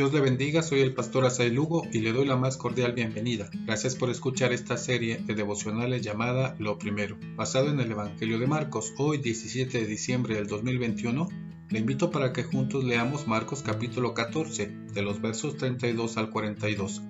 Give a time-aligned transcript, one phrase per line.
[0.00, 3.50] Dios le bendiga, soy el pastor Asai Lugo y le doy la más cordial bienvenida.
[3.66, 8.46] Gracias por escuchar esta serie de devocionales llamada Lo Primero, basado en el Evangelio de
[8.46, 8.94] Marcos.
[8.96, 11.28] Hoy, 17 de diciembre del 2021,
[11.68, 17.02] le invito para que juntos leamos Marcos capítulo 14, de los versos 32 al 42.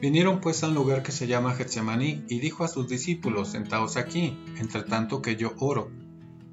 [0.00, 3.96] Vinieron pues a un lugar que se llama Getsemaní y dijo a sus discípulos, sentaos
[3.96, 5.90] aquí, entre tanto que yo oro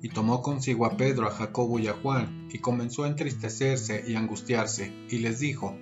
[0.02, 4.16] y tomó consigo a Pedro, a Jacobo y a Juan, y comenzó a entristecerse y
[4.16, 5.76] angustiarse, y les dijo,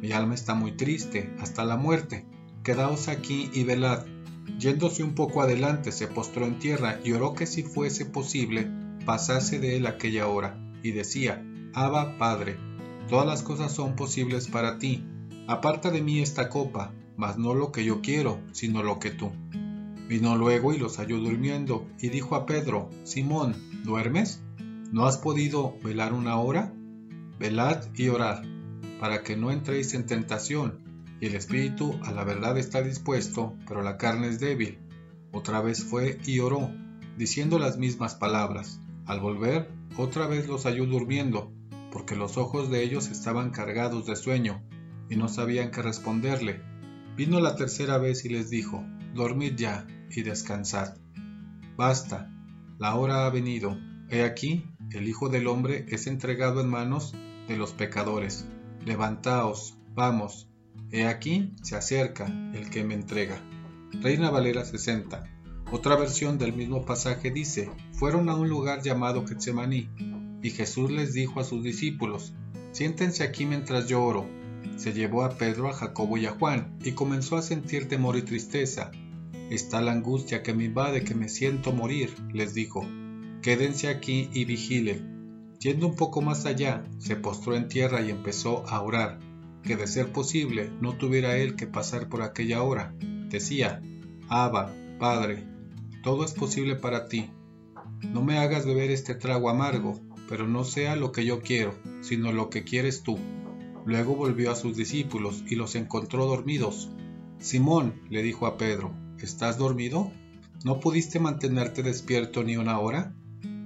[0.00, 2.24] Mi alma está muy triste, hasta la muerte,
[2.62, 4.04] quedaos aquí y velad.
[4.58, 8.70] Yéndose un poco adelante, se postró en tierra y oró que si fuese posible,
[9.04, 11.44] pasase de él aquella hora, y decía,
[11.74, 12.56] Abba, Padre,
[13.08, 15.04] todas las cosas son posibles para ti,
[15.48, 19.32] aparta de mí esta copa, mas no lo que yo quiero, sino lo que tú.
[20.08, 24.40] Vino luego y los halló durmiendo, y dijo a Pedro, Simón, ¿duermes?
[24.92, 26.72] ¿No has podido velar una hora?
[27.40, 28.44] Velad y orad,
[29.00, 30.78] para que no entréis en tentación,
[31.20, 34.78] y el espíritu a la verdad está dispuesto, pero la carne es débil.
[35.32, 36.70] Otra vez fue y oró,
[37.18, 38.80] diciendo las mismas palabras.
[39.06, 41.52] Al volver, otra vez los halló durmiendo,
[41.90, 44.62] porque los ojos de ellos estaban cargados de sueño,
[45.10, 46.62] y no sabían qué responderle.
[47.16, 50.96] Vino la tercera vez y les dijo, Dormid ya y descansad.
[51.76, 52.30] Basta,
[52.78, 53.76] la hora ha venido.
[54.10, 57.14] He aquí, el Hijo del Hombre es entregado en manos
[57.48, 58.46] de los pecadores.
[58.84, 60.48] Levantaos, vamos.
[60.90, 63.40] He aquí, se acerca el que me entrega.
[63.92, 65.24] Reina Valera 60.
[65.72, 69.88] Otra versión del mismo pasaje dice, fueron a un lugar llamado Getsemaní,
[70.42, 72.34] y Jesús les dijo a sus discípulos,
[72.70, 74.28] siéntense aquí mientras yo oro.
[74.76, 78.22] Se llevó a Pedro, a Jacobo y a Juan, y comenzó a sentir temor y
[78.22, 78.92] tristeza.
[79.50, 82.84] Está la angustia que me invade que me siento morir, les dijo.
[83.42, 85.54] Quédense aquí y vigilen.
[85.60, 89.20] Yendo un poco más allá, se postró en tierra y empezó a orar,
[89.62, 92.94] que de ser posible no tuviera él que pasar por aquella hora.
[93.30, 93.80] Decía,
[94.28, 95.44] Abba, Padre,
[96.02, 97.30] todo es posible para ti.
[98.02, 102.32] No me hagas beber este trago amargo, pero no sea lo que yo quiero, sino
[102.32, 103.16] lo que quieres tú.
[103.84, 106.90] Luego volvió a sus discípulos y los encontró dormidos.
[107.38, 110.12] Simón le dijo a Pedro, ¿Estás dormido?
[110.62, 113.14] ¿No pudiste mantenerte despierto ni una hora?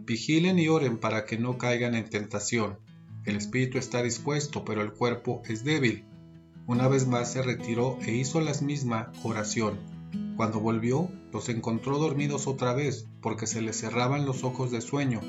[0.06, 2.78] Vigilen y oren para que no caigan en tentación.
[3.24, 6.04] El espíritu está dispuesto, pero el cuerpo es débil.
[6.68, 9.80] Una vez más se retiró e hizo la misma oración.
[10.36, 15.20] Cuando volvió, los encontró dormidos otra vez, porque se les cerraban los ojos de sueño.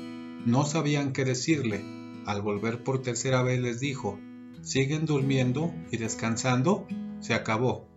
[0.46, 1.84] No sabían qué decirle.
[2.26, 4.20] Al volver por tercera vez les dijo,
[4.62, 6.86] ¿siguen durmiendo y descansando?
[7.18, 7.88] Se acabó.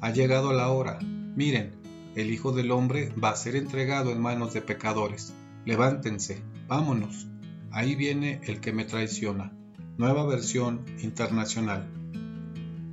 [0.00, 1.00] Ha llegado la hora
[1.36, 1.72] Miren,
[2.14, 5.34] el Hijo del Hombre va a ser entregado en manos de pecadores.
[5.64, 7.26] Levántense, vámonos.
[7.72, 9.52] Ahí viene el que me traiciona.
[9.98, 11.90] Nueva versión internacional.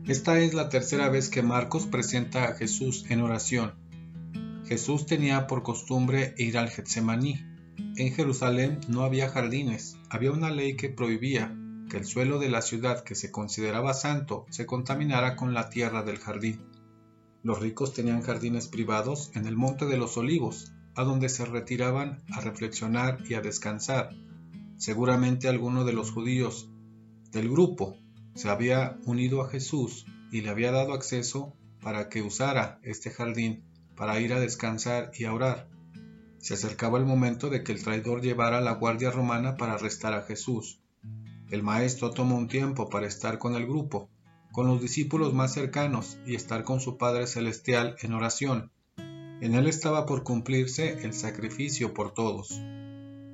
[0.07, 3.73] Esta es la tercera vez que Marcos presenta a Jesús en oración.
[4.65, 7.45] Jesús tenía por costumbre ir al Getsemaní.
[7.97, 11.55] En Jerusalén no había jardines, había una ley que prohibía
[11.89, 16.01] que el suelo de la ciudad que se consideraba santo se contaminara con la tierra
[16.01, 16.61] del jardín.
[17.43, 22.21] Los ricos tenían jardines privados en el Monte de los Olivos, a donde se retiraban
[22.31, 24.11] a reflexionar y a descansar.
[24.77, 26.69] Seguramente alguno de los judíos
[27.31, 27.97] del grupo
[28.35, 33.63] se había unido a Jesús y le había dado acceso para que usara este jardín
[33.95, 35.67] para ir a descansar y a orar.
[36.37, 40.23] Se acercaba el momento de que el traidor llevara la guardia romana para arrestar a
[40.23, 40.79] Jesús.
[41.49, 44.09] El maestro tomó un tiempo para estar con el grupo,
[44.51, 48.71] con los discípulos más cercanos y estar con su Padre Celestial en oración.
[48.97, 52.61] En él estaba por cumplirse el sacrificio por todos.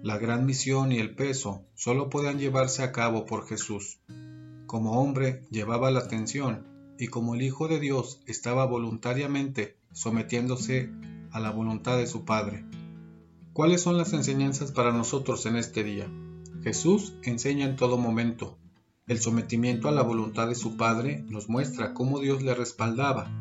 [0.03, 3.99] La gran misión y el peso solo podían llevarse a cabo por Jesús.
[4.67, 6.67] Como hombre llevaba la atención
[6.99, 10.89] y como el Hijo de Dios estaba voluntariamente sometiéndose
[11.31, 12.63] a la voluntad de su Padre.
[13.53, 16.07] ¿Cuáles son las enseñanzas para nosotros en este día?
[16.63, 18.57] Jesús enseña en todo momento,
[19.07, 23.31] el sometimiento a la voluntad de su Padre nos muestra cómo Dios le respaldaba,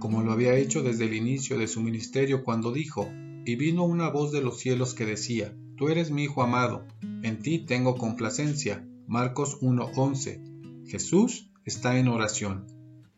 [0.00, 3.08] como lo había hecho desde el inicio de su ministerio cuando dijo,
[3.44, 6.84] y vino una voz de los cielos que decía, Tú eres mi Hijo amado,
[7.22, 8.86] en ti tengo complacencia.
[9.06, 10.86] Marcos 1.11.
[10.88, 12.66] Jesús está en oración,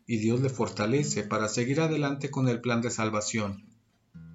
[0.05, 3.65] y Dios le fortalece para seguir adelante con el plan de salvación.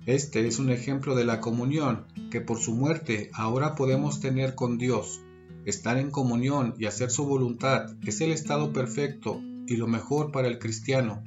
[0.06, 4.78] Este es un ejemplo de la comunión que por su muerte ahora podemos tener con
[4.78, 5.20] Dios,
[5.64, 10.48] Estar en comunión y hacer su voluntad es el estado perfecto y lo mejor para
[10.48, 11.22] el cristiano.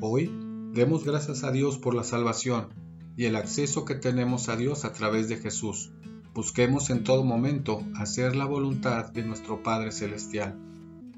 [0.00, 0.30] Hoy,
[0.72, 2.68] demos gracias a Dios por la salvación
[3.16, 5.90] y el acceso que tenemos a Dios a través de Jesús.
[6.34, 10.58] Busquemos en todo momento hacer la voluntad de nuestro Padre Celestial.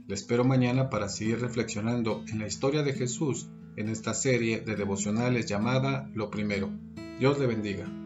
[0.06, 4.76] Le espero mañana para seguir reflexionando en la historia de Jesús en esta serie de
[4.76, 6.70] devocionales llamada Lo Primero.
[7.18, 8.03] Dios le bendiga.